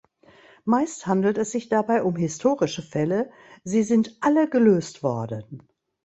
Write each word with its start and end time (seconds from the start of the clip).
Meist 0.65 1.05
handelt 1.05 1.37
es 1.37 1.51
sich 1.51 1.69
dabei 1.69 2.01
um 2.01 2.15
historische 2.15 2.81
Fälle, 2.81 3.29
sie 3.63 3.83
sind 3.83 4.17
alle 4.19 4.49
gelöst 4.49 5.03
worden. 5.03 5.61